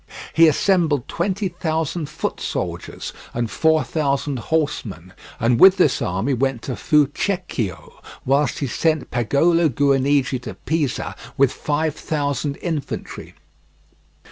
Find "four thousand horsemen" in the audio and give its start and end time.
3.51-5.13